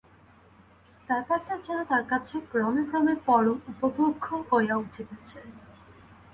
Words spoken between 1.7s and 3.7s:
তার কাছে ক্রমে ক্রমে পরম